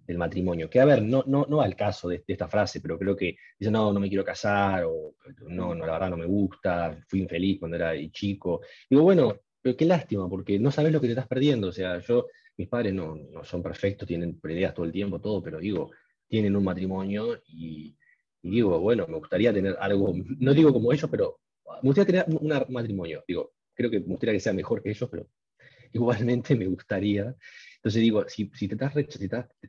[0.10, 0.68] del matrimonio.
[0.70, 3.74] Que a ver, no, no, no al caso de, esta frase, pero creo que dicen,
[3.74, 5.14] no, no me quiero casar, o
[5.48, 8.62] no, no, la verdad no me gusta, fui infeliz cuando era chico.
[8.90, 11.68] Digo, bueno, pero qué lástima, porque no sabes lo que te estás perdiendo.
[11.68, 12.26] O sea, yo,
[12.58, 15.92] mis padres no, no son perfectos, tienen ideas todo el tiempo, todo, pero digo,
[16.28, 17.96] tienen un matrimonio y,
[18.42, 21.40] y, digo, bueno, me gustaría tener algo, no digo como ellos, pero
[21.84, 23.24] me gustaría tener un matrimonio.
[23.28, 25.28] Digo, creo que me gustaría que sea mejor que ellos, pero
[25.94, 27.36] igualmente me gustaría
[27.80, 28.94] entonces digo, si, te estás,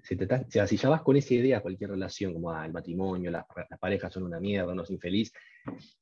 [0.03, 2.73] si, si, o sea, si ya vas con esa idea cualquier relación, como ah, el
[2.73, 3.45] matrimonio, las,
[3.79, 5.33] parejas son una mierda, uno es infeliz,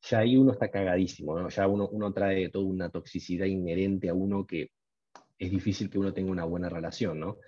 [0.00, 1.50] ya ahí uno está cagadísimo, ¿no?
[1.50, 4.70] Ya uno, uno trae toda una toxicidad inherente a uno que
[5.38, 7.40] es difícil que uno tenga una buena relación, ¿no?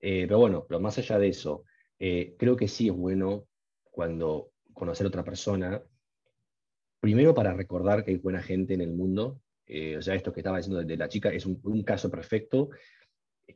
[0.00, 1.64] Eh, pero bueno, pero más allá de eso,
[1.98, 3.46] eh, creo que sí es bueno
[3.90, 5.82] cuando conocer a otra persona,
[6.98, 10.40] primero para recordar que hay buena gente en el mundo, eh, o sea, esto que
[10.40, 12.70] estaba diciendo de, la chica es un caso perfecto,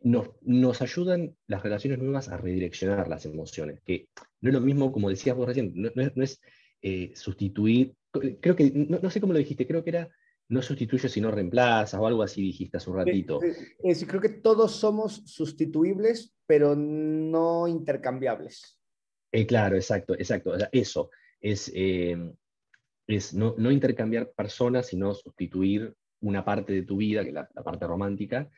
[0.02, 4.08] nos, nos, ayudan las relaciones nuevas a redireccionar las emociones, que
[4.40, 6.40] no es lo mismo, como decías vos recién, no, no es, no es
[6.80, 10.10] eh, sustituir, creo que, no, no, sé cómo lo dijiste, creo que era
[10.52, 13.40] no sustituye sino reemplaza o algo así dijiste hace un ratito.
[13.42, 18.78] Eh, sí, creo que todos somos sustituibles, pero no intercambiables.
[19.32, 20.50] Eh, claro, exacto, exacto.
[20.50, 22.18] O sea, eso es, eh,
[23.06, 27.48] es no, no, intercambiar personas, sino sustituir una parte de tu vida, que es la,
[27.54, 28.50] la parte romántica,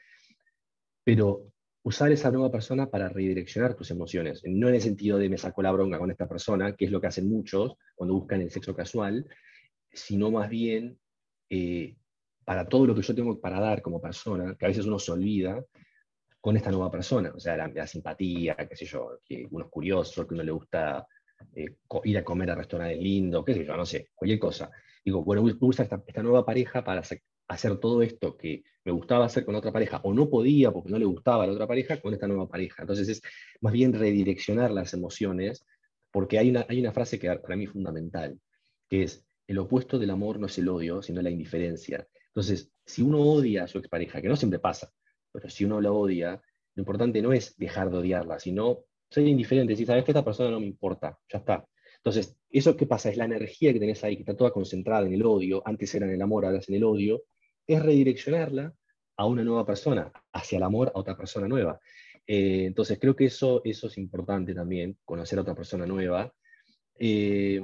[1.04, 5.36] pero usar esa nueva persona para redireccionar tus emociones, no en el sentido de me
[5.36, 8.50] saco la bronca con esta persona, que es lo que hacen muchos cuando buscan el
[8.50, 9.26] sexo casual,
[9.92, 10.98] sino más bien
[11.50, 11.94] eh,
[12.44, 15.12] para todo lo que yo tengo para dar como persona, que a veces uno se
[15.12, 15.62] olvida
[16.40, 19.70] con esta nueva persona, o sea, la, la simpatía, qué sé yo, que uno es
[19.70, 21.06] curioso, que uno le gusta
[21.54, 24.70] eh, ir a comer a restaurantes lindos, qué sé yo, no sé, cualquier cosa.
[25.04, 27.02] Digo, bueno, usa esta, esta nueva pareja para
[27.48, 30.98] hacer todo esto que me gustaba hacer con otra pareja o no podía porque no
[30.98, 32.82] le gustaba a la otra pareja con esta nueva pareja.
[32.82, 33.22] Entonces es
[33.60, 35.64] más bien redireccionar las emociones
[36.10, 38.38] porque hay una, hay una frase que para mí es fundamental,
[38.88, 42.06] que es, el opuesto del amor no es el odio, sino la indiferencia.
[42.28, 44.92] Entonces, si uno odia a su expareja, que no siempre pasa,
[45.32, 46.40] pero si uno la odia,
[46.74, 50.50] lo importante no es dejar de odiarla, sino ser indiferente, si sabes que esta persona
[50.50, 51.66] no me importa, ya está.
[51.96, 53.10] Entonces, ¿eso qué pasa?
[53.10, 56.06] Es la energía que tenés ahí, que está toda concentrada en el odio, antes era
[56.06, 57.22] en el amor, ahora es en el odio,
[57.66, 58.74] es redireccionarla
[59.16, 61.80] a una nueva persona, hacia el amor a otra persona nueva.
[62.26, 66.32] Eh, entonces, creo que eso, eso es importante también, conocer a otra persona nueva.
[66.98, 67.60] Eh,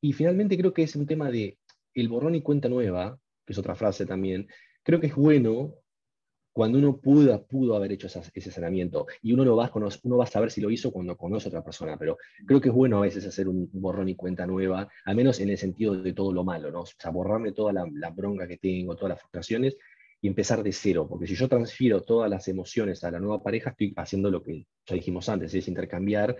[0.00, 1.58] y finalmente creo que es un tema de
[1.94, 4.48] el borrón y cuenta nueva, que es otra frase también,
[4.82, 5.74] creo que es bueno
[6.60, 10.18] cuando uno pudo, pudo haber hecho ese saneamiento y uno, lo va a conocer, uno
[10.18, 12.74] va a saber si lo hizo cuando conoce a otra persona, pero creo que es
[12.74, 16.12] bueno a veces hacer un borrón y cuenta nueva, al menos en el sentido de
[16.12, 16.82] todo lo malo, ¿no?
[16.82, 19.78] O sea, borrarme toda la, la bronca que tengo, todas las frustraciones
[20.20, 23.70] y empezar de cero, porque si yo transfiero todas las emociones a la nueva pareja,
[23.70, 26.36] estoy haciendo lo que ya dijimos antes, es intercambiar,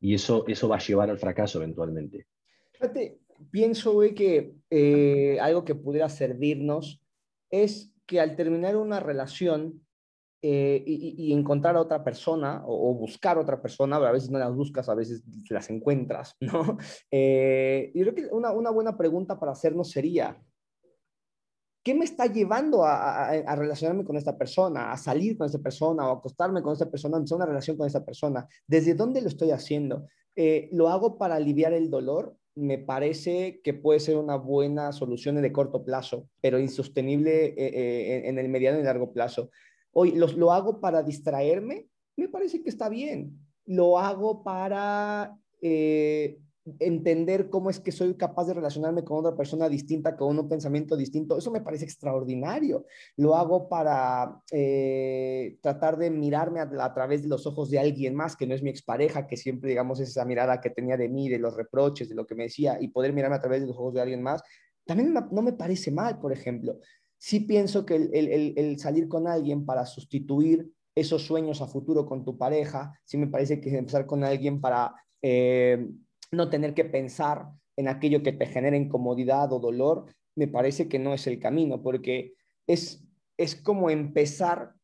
[0.00, 2.26] y eso, eso va a llevar al fracaso eventualmente.
[2.72, 3.20] Fíjate,
[3.52, 7.00] pienso que eh, algo que pudiera servirnos
[7.50, 9.84] es que al terminar una relación
[10.46, 14.54] eh, y, encontrar a otra persona o, buscar a otra persona, a veces no las
[14.54, 16.76] buscas, a veces las encuentras, ¿no?
[17.10, 20.38] Eh, yo creo que una, buena pregunta para hacernos sería,
[21.82, 26.06] ¿qué me está llevando a, a, relacionarme con esta persona, a salir con esta persona
[26.10, 28.46] o acostarme con esta persona, a empezar una relación con esta persona?
[28.66, 30.08] ¿Desde dónde lo estoy haciendo?
[30.36, 32.36] Eh, ¿Lo hago para aliviar el dolor?
[32.56, 38.28] Me parece que puede ser una buena solución de corto plazo, pero insostenible eh, eh,
[38.28, 39.50] en el mediano y largo plazo.
[39.92, 41.88] Hoy, ¿lo hago para distraerme?
[42.16, 43.38] Me parece que está bien.
[43.66, 45.36] Lo hago para
[46.78, 50.96] entender cómo es que soy capaz de relacionarme con otra persona distinta, con un pensamiento
[50.96, 52.86] distinto, eso me parece extraordinario.
[53.16, 58.34] Lo hago para eh, tratar de mirarme a, través de los ojos de alguien más,
[58.36, 61.28] que no es mi expareja, que siempre, digamos, es esa mirada que tenía de mí,
[61.28, 63.76] de los reproches, de lo que me decía, y poder mirarme a través de los
[63.76, 64.42] ojos de alguien más,
[64.86, 66.78] también no me parece mal, por ejemplo.
[67.18, 72.38] Sí pienso que el, salir con alguien para sustituir esos sueños a futuro con tu
[72.38, 74.94] pareja, sí me parece que empezar con alguien para...
[75.20, 75.88] Eh,
[76.34, 80.98] no tener que pensar en aquello que te genera incomodidad o dolor, me parece que
[80.98, 82.34] no es el camino, porque
[82.66, 83.04] es,
[83.36, 84.74] es como empezar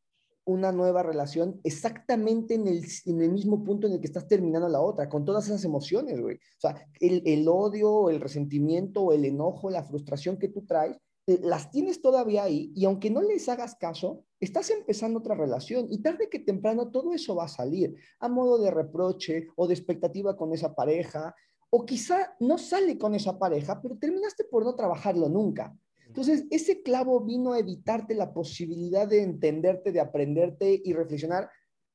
[0.44, 4.68] una nueva relación exactamente en el, en el, mismo punto en el que estás terminando
[4.68, 6.36] la otra, con todas esas emociones, güey.
[6.36, 10.96] O sea, el, el odio, el resentimiento, el enojo, la frustración que tú traes,
[11.42, 16.02] las tienes todavía ahí y aunque no les hagas caso, estás empezando otra relación y
[16.02, 20.36] tarde que temprano todo eso va a salir a modo de reproche o de expectativa
[20.36, 21.34] con esa pareja
[21.70, 25.76] o quizá no sale con esa pareja, pero terminaste por no trabajarlo nunca.
[26.06, 31.48] Entonces, ese clavo vino a evitarte la posibilidad de entenderte, de aprenderte y reflexionar,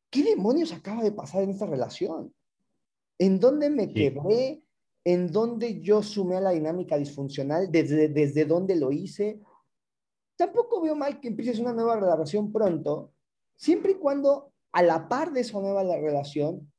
[0.10, 2.34] ¿qué demonios acaba de pasar en esta relación?
[3.20, 4.65] ¿En dónde me quebré?
[5.06, 9.40] En dónde yo sumé a la dinámica disfuncional, desde, desde dónde lo hice.
[10.36, 13.14] Tampoco veo mal que empieces una nueva relación pronto,
[13.56, 16.70] siempre y cuando a la par de esa nueva relación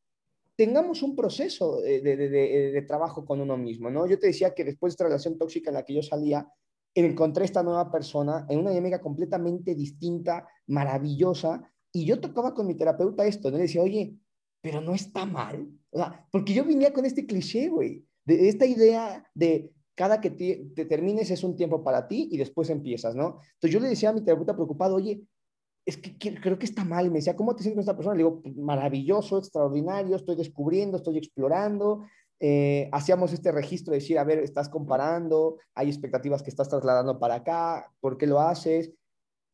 [0.56, 4.06] tengamos un proceso de, de, de, trabajo con uno mismo, ¿no?
[4.06, 6.48] Yo te decía que después de esta relación tóxica en la que yo salía,
[6.94, 12.74] encontré esta nueva persona en una dinámica completamente distinta, maravillosa, y yo tocaba con mi
[12.74, 13.58] terapeuta esto, ¿no?
[13.58, 14.16] Le decía, oye,
[14.62, 18.66] pero no está mal, o sea, porque yo venía con este cliché, güey, de esta
[18.66, 23.40] idea de cada que te, termines es un tiempo para ti y después empiezas, ¿no?
[23.54, 25.22] Entonces yo le decía a mi terapeuta preocupado, oye,
[25.86, 27.10] es que creo que está mal.
[27.10, 28.16] Me decía, ¿cómo te sientes con esta persona?
[28.16, 32.04] Le digo, pues, maravilloso, extraordinario, estoy descubriendo, estoy explorando.
[32.40, 37.18] Eh, hacíamos este registro de decir, a ver, estás comparando, hay expectativas que estás trasladando
[37.18, 38.92] para acá, ¿por qué lo haces?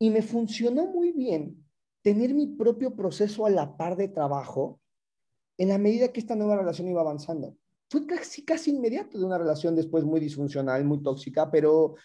[0.00, 1.64] Y me funcionó muy bien
[2.02, 4.80] tener mi propio proceso a la par de trabajo
[5.58, 7.54] en la medida que esta nueva relación iba avanzando
[7.92, 11.96] fue casi, casi inmediato de una relación después muy disfuncional, muy tóxica, pero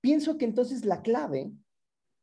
[0.00, 1.50] pienso que entonces la clave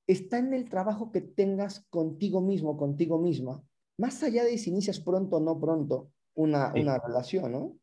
[0.08, 3.62] está en el trabajo que tengas contigo mismo, contigo misma,
[3.98, 7.78] más allá de si inicias pronto o no pronto una, una relación, ¿no?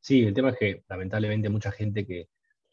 [0.00, 2.30] Sí, el tema es que lamentablemente mucha gente que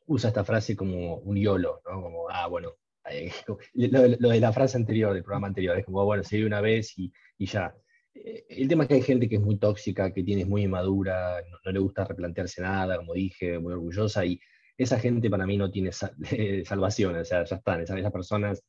[0.07, 2.01] usa esta frase como un YOLO, ¿no?
[2.01, 2.71] Como, ah, bueno,
[3.12, 3.31] eh,
[3.75, 6.62] lo, lo, de la frase anterior, del programa anterior, es como, bueno, se vive una
[6.62, 7.75] vez y, y ya.
[8.13, 11.41] Eh, el tema es que hay gente que es muy tóxica, que tiene muy inmadura,
[11.65, 14.39] no, le gusta replantearse nada, como dije, muy orgullosa, y
[14.78, 15.91] esa gente para mí no tiene
[16.65, 18.63] salvación, o sea, ya están, esas, personas,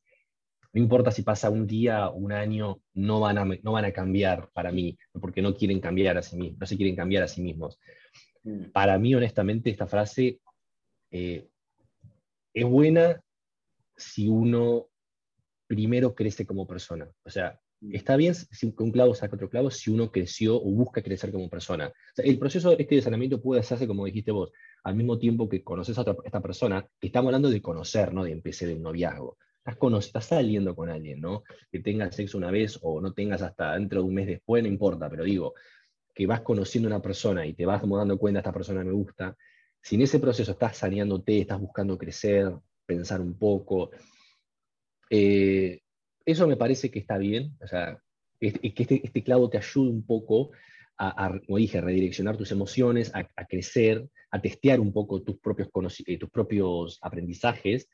[0.73, 4.49] no importa si pasa un día, un año, no van, a, no van a cambiar
[4.53, 7.41] para mí, porque no quieren cambiar a sí mismos, no se quieren cambiar a sí
[7.41, 7.79] mismos.
[8.43, 8.71] Mm.
[8.71, 10.39] Para mí, honestamente, esta frase
[11.11, 11.47] eh,
[12.53, 13.21] es buena
[13.95, 14.87] si uno
[15.67, 17.09] primero crece como persona.
[17.23, 17.59] O sea.
[17.91, 21.49] Está bien si un clavo saca otro clavo si uno creció o busca crecer como
[21.49, 21.91] persona.
[22.17, 24.51] el proceso de este desanamiento puede hacerse, como dijiste vos,
[24.83, 28.31] al mismo tiempo que conoces a esta persona, que estamos hablando de conocer, no de
[28.31, 29.37] empezar de un noviazgo.
[29.65, 31.43] Estás, estás saliendo con alguien, ¿no?
[31.71, 34.69] Que tengas sexo una vez o no tengas hasta dentro de un mes después, no
[34.69, 35.53] importa, pero digo,
[36.13, 39.35] que vas conociendo a una persona y te vas dando cuenta, esta persona me gusta,
[39.81, 42.53] si en ese proceso estás saneándote, estás buscando crecer,
[42.85, 43.91] pensar un poco,
[45.09, 45.82] eh,
[46.25, 47.99] eso me parece que está bien, o sea,
[48.39, 50.51] que este, este, clavo te ayude un poco
[50.97, 55.69] a, como dije, a redireccionar tus emociones, a, crecer, a testear un poco tus propios,
[56.05, 57.89] eh, tus propios aprendizajes.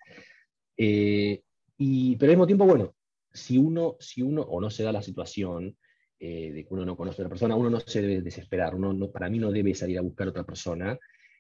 [0.78, 1.42] Eh,
[1.78, 2.94] y, pero al mismo tiempo, bueno,
[3.32, 5.76] si uno, si uno o no se da la situación
[6.20, 8.94] eh, de que uno no conoce a otra persona, uno no se debe desesperar, uno
[8.94, 11.00] no, para mí no debe salir a buscar a otra persona.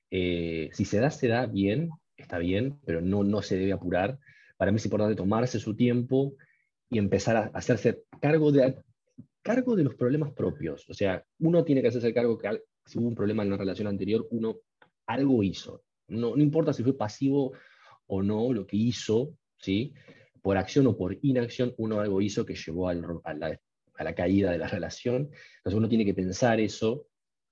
[0.09, 4.17] si se da, se da bien, está bien, pero no, no se debe apurar
[4.59, 6.35] para mí es importante tomarse su tiempo
[6.89, 8.75] y empezar a hacerse cargo de,
[9.41, 10.89] cargo de los problemas propios.
[10.89, 13.87] O sea, uno tiene que hacerse cargo que si hubo un problema en la relación
[13.87, 14.57] anterior, uno
[15.05, 15.83] algo hizo.
[16.07, 17.53] No, no importa si fue pasivo
[18.07, 19.93] o no lo que hizo, ¿sí?
[20.41, 23.59] por acción o por inacción, uno algo hizo que llevó a, la,
[23.95, 25.29] a, la, caída de la relación.
[25.57, 27.07] Entonces uno tiene que pensar eso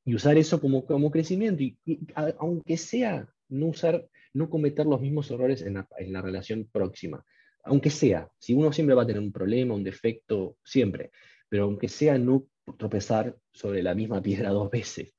[0.05, 1.63] y usar eso como, como crecimiento.
[1.63, 1.77] Y,
[2.15, 7.23] aunque sea no usar, no cometer los mismos errores en la, en la relación próxima.
[7.67, 11.11] Aunque sea, si uno siempre va a tener un problema, un defecto, siempre,
[11.49, 12.45] pero aunque sea no
[12.77, 15.13] tropezar sobre la misma piedra dos veces.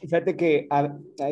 [0.00, 0.68] Fíjate que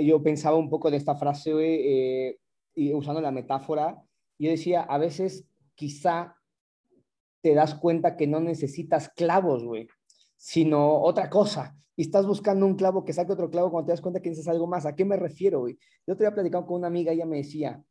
[0.05, 2.39] yo pensaba un poco de esta frase eh,
[2.75, 4.01] y usando la metáfora,
[4.39, 6.37] yo decía, a veces quizá
[7.43, 9.89] te das cuenta que no necesitas clavos, güey,
[10.37, 11.77] sino otra cosa.
[11.97, 14.55] Y estás buscando un clavo que saque otro clavo cuando te das cuenta que necesitas
[14.55, 14.87] algo más.
[14.87, 15.79] ¿A qué me refiero, güey?
[16.07, 17.83] Yo te había platicado con una amiga, ella me decía,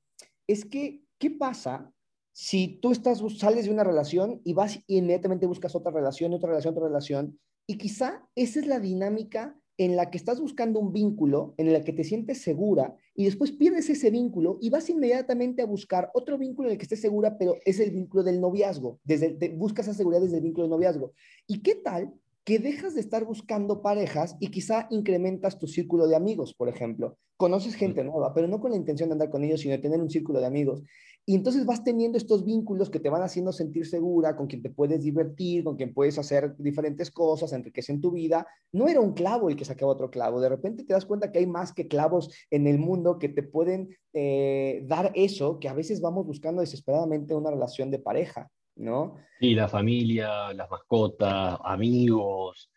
[0.47, 1.93] es que, ¿qué pasa
[2.31, 6.49] si tú estás, sales de una relación y vas y inmediatamente buscas otra relación, otra
[6.49, 7.39] relación, otra relación?
[7.67, 11.83] Y quizá esa es la dinámica en la que estás buscando un vínculo, en la
[11.83, 16.37] que te sientes segura y después pierdes ese vínculo y vas inmediatamente a buscar otro
[16.37, 18.99] vínculo en el que estés segura, pero es el vínculo del noviazgo.
[19.05, 21.13] Desde, buscas esa seguridad desde el vínculo del noviazgo.
[21.47, 26.15] ¿Y qué tal que dejas de estar buscando parejas y quizá incrementas tu círculo de
[26.15, 27.17] amigos, por ejemplo?
[27.37, 30.01] Conoces gente nueva, pero no con la intención de andar con ellos, sino de tener
[30.01, 30.83] un círculo de amigos.
[31.29, 34.71] Y entonces vas teniendo estos vínculos que te van haciendo sentir segura, con quien te
[34.71, 38.47] puedes divertir, con quien puedes hacer diferentes cosas, enriquecen tu vida.
[38.71, 40.41] No era un clavo el que sacaba otro clavo.
[40.41, 43.43] De repente te das cuenta que hay más que clavos en el mundo que te
[43.43, 48.49] pueden eh, dar eso, que a veces vamos buscando desesperadamente una relación de pareja,
[48.79, 49.17] ¿no?
[49.39, 52.71] Sí, la familia, las mascotas, amigos,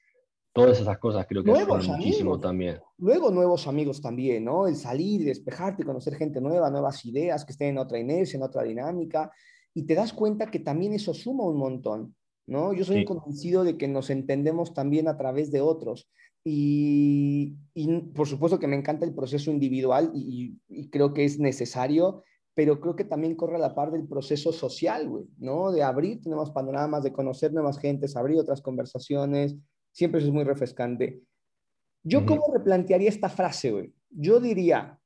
[0.53, 2.79] Todas esas cosas creo que nuevos muchísimo también.
[2.99, 4.67] Luego nuevos amigos también, ¿no?
[4.67, 8.63] El salir, despejarte, conocer gente nueva, nuevas ideas que estén en otra inercia, en otra
[8.63, 9.33] dinámica,
[9.73, 12.15] y te das cuenta que también eso suma un montón,
[12.47, 12.75] ¿no?
[12.75, 16.11] Yo soy convencido de que nos entendemos también a través de otros.
[16.45, 21.39] Y, y por supuesto que me encanta el proceso individual y, y, creo que es
[21.39, 25.73] necesario, pero creo que también corre a la par del proceso social, güey, ¿no?
[25.73, 29.57] De abrir nuevos panoramas, de conocer nuevas gentes, abrir otras conversaciones,
[29.93, 31.23] Siempre eso es muy refrescante.
[32.03, 33.95] Yo, ¿cómo replantearía esta frase, güey?
[34.11, 34.99] Yo diría,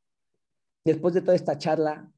[0.85, 2.11] después de toda esta charla,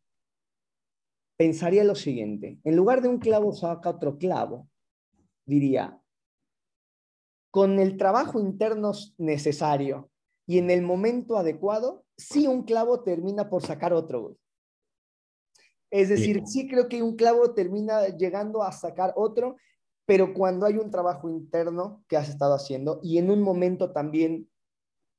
[1.37, 2.61] pensaría lo siguiente.
[2.63, 4.69] En lugar de un clavo saca otro clavo,
[5.47, 6.01] diría,
[7.51, 10.11] con el trabajo interno necesario
[10.47, 14.37] y en el momento adecuado, sí un clavo termina por sacar otro, güey.
[15.91, 19.57] Es decir, sí creo que un clavo termina llegando a sacar otro
[20.09, 24.49] pero cuando hay un trabajo interno que has estado haciendo y en un momento también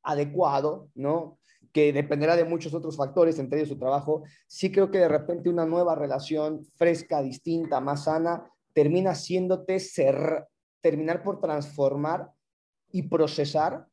[0.01, 1.37] adecuado, ¿no?
[1.71, 5.47] Que dependerá de muchos otros factores, entre ellos su trabajo, sí creo que de repente
[5.47, 10.47] una nueva relación fresca, distinta, más sana, termina haciéndote ser,
[10.81, 12.31] terminar por transformar
[12.91, 13.85] y procesar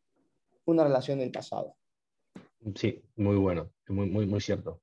[0.64, 1.76] una relación del pasado.
[2.74, 4.80] Sí, muy bueno, muy, muy, muy cierto.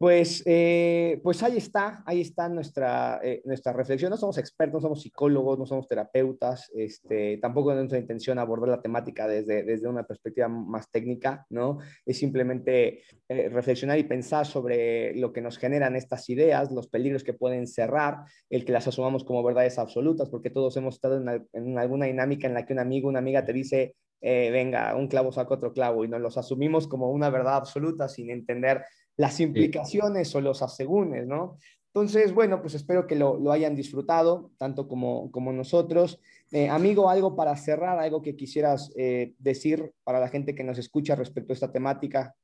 [0.00, 4.08] Pues, eh, pues ahí está, ahí está nuestra, eh, nuestra reflexión.
[4.08, 8.70] No somos expertos, no somos psicólogos, no somos terapeutas, este, tampoco es nuestra intención abordar
[8.70, 11.80] la temática desde, desde una perspectiva más técnica, ¿no?
[12.06, 17.22] Es simplemente eh, reflexionar y pensar sobre lo que nos generan estas ideas, los peligros
[17.22, 21.78] que pueden cerrar, el que las asumamos como verdades absolutas, porque todos hemos estado en,
[21.78, 25.54] alguna dinámica en la que un amigo, una amiga te dice, venga, un clavo saca
[25.54, 28.82] otro clavo, y nos los asumimos como una verdad absoluta sin entender
[29.20, 31.58] las implicaciones o los asegúnes, ¿no?
[31.88, 36.18] Entonces, bueno, pues espero que lo, hayan disfrutado, tanto como, como nosotros.
[36.52, 40.78] Eh, amigo, algo para cerrar, algo que quisieras eh, decir para la gente que nos
[40.78, 42.34] escucha respecto a esta temática.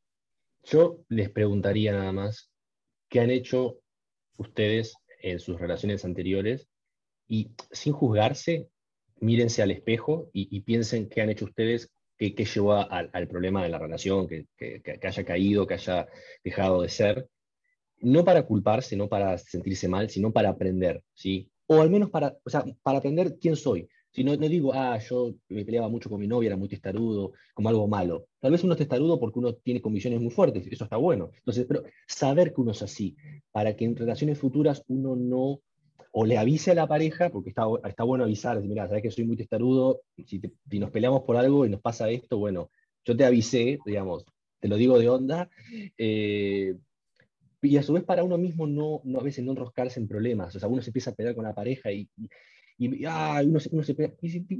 [0.65, 2.51] Yo les preguntaría nada más,
[3.09, 3.79] ¿qué han hecho
[4.37, 6.69] ustedes en sus relaciones anteriores?
[7.27, 8.69] Y sin juzgarse,
[9.19, 13.69] mírense al espejo y, y piensen qué han hecho ustedes qué, llevó al problema de
[13.69, 14.47] la relación, que,
[15.03, 16.07] haya caído, que haya
[16.43, 17.29] dejado de ser.
[18.01, 21.51] No para culparse, no para sentirse mal, sino para aprender, ¿sí?
[21.67, 23.89] O al menos para, o sea, para aprender quién soy.
[24.17, 27.33] Si no, no digo, ah, yo me peleaba mucho con mi novia, era muy testarudo,
[27.53, 28.29] como algo malo.
[28.41, 31.31] Tal vez uno es testarudo porque uno tiene convicciones muy fuertes, eso está bueno.
[31.37, 33.15] Entonces, pero saber que uno es así,
[33.53, 35.61] para que en relaciones futuras uno no
[36.13, 39.25] o le avise a la pareja, porque está, está bueno avisar, mira, sabes que soy
[39.25, 40.41] muy testarudo, si,
[40.79, 42.71] nos peleamos por algo y nos pasa esto, bueno,
[43.05, 44.25] yo te avisé, digamos,
[44.61, 45.49] te lo digo de onda,
[45.99, 46.75] eh,
[47.63, 50.55] y a su vez para uno mismo no, no, a veces no enroscarse en problemas,
[50.55, 52.09] o sea, uno se empieza a pelear con la pareja y,
[52.79, 53.97] y, uno, uno, se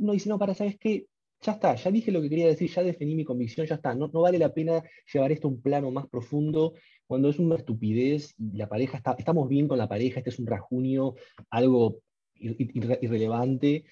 [0.01, 1.07] uno dice, no, para, ¿sabes qué?
[1.41, 3.95] ya está, ya dije lo que quería decir, ya definí mi convicción, ya está.
[3.95, 4.83] No, no vale la pena
[5.13, 6.75] llevar esto a un plano más profundo
[7.07, 10.39] cuando es una estupidez y la pareja está, estamos bien con la pareja, este es
[10.39, 11.15] un rajunio,
[11.51, 12.01] algo
[12.39, 13.85] irrelevante.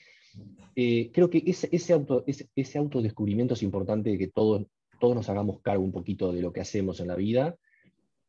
[0.75, 4.67] Eh, creo que ese, ese, auto, ese, ese, autodescubrimiento es importante de que todos,
[4.99, 7.57] todos nos hagamos cargo un poquito de lo que hacemos en la vida.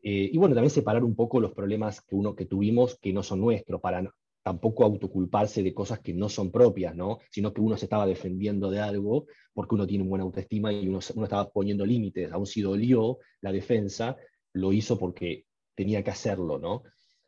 [0.03, 3.23] Eh, y bueno, también separar un poco los problemas que, uno, que tuvimos que no
[3.23, 4.07] son nuestros, para
[4.43, 7.17] tampoco autoculparse de cosas que no son propias, ¿no?
[7.31, 9.25] sino que uno se estaba defendiendo de algo
[9.55, 13.51] porque uno tiene buena autoestima y uno, uno estaba poniendo límites, aún si dolió la
[13.51, 14.15] defensa,
[14.55, 15.45] lo hizo porque
[15.75, 16.83] tenía que hacerlo, ¿no?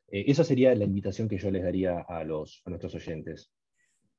[0.10, 3.52] Eh, esa sería la invitación que yo les daría a, los, a nuestros oyentes.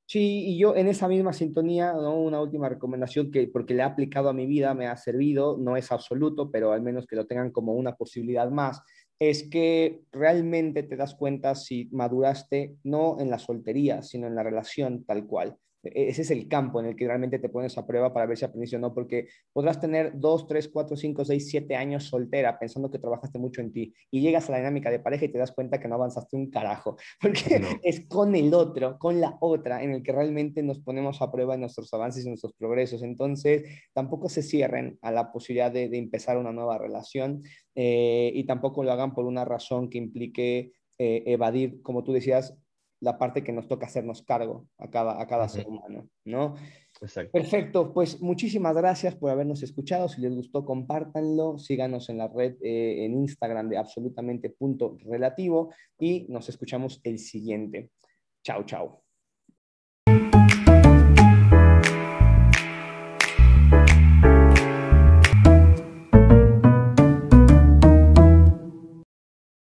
[0.06, 4.30] Sí, y yo en esa misma sintonía, una última recomendación que porque le he aplicado
[4.30, 7.50] a mi vida, me ha servido, no es absoluto, pero al menos que lo tengan
[7.50, 8.80] como una posibilidad más,
[9.18, 14.42] es que realmente te das cuenta si maduraste no en la soltería, sino en la
[14.42, 15.56] relación tal cual.
[15.82, 18.36] E-, ese es el campo en el que realmente te pones a prueba para ver
[18.36, 22.58] si aprendiste o no, porque podrás tener dos, tres, cuatro, cinco, seis, siete años soltera
[22.58, 25.38] pensando que trabajaste mucho en ti y llegas a la dinámica de pareja y te
[25.38, 29.82] das cuenta que no avanzaste un carajo, porque es con el otro, con la otra,
[29.82, 33.02] en el que realmente nos ponemos a prueba en nuestros avances y nuestros progresos.
[33.02, 37.42] Entonces, tampoco se cierren a la posibilidad de, empezar una nueva relación
[37.74, 42.56] eh, y tampoco lo hagan por una razón que implique eh, evadir, como tú decías,
[43.00, 46.56] la parte que nos toca hacernos cargo a cada, a cada ser humano, ¿no?
[47.00, 47.30] Exacto.
[47.32, 50.08] Perfecto, pues muchísimas gracias por habernos escuchado.
[50.08, 51.58] Si les gustó, compártanlo.
[51.58, 57.18] Síganos en la red, eh, en Instagram de absolutamente punto relativo y nos escuchamos el
[57.18, 57.90] siguiente.
[58.42, 59.07] Chao, chao.